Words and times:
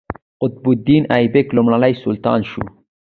قطب 0.41 0.65
الدین 0.73 1.03
ایبک 1.15 1.47
لومړی 1.55 1.93
سلطان 2.03 2.39
شو. 2.49 2.63